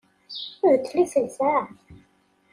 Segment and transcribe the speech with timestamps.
[0.61, 1.53] Beddel iselsa!